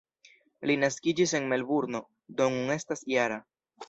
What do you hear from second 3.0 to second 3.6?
-jara.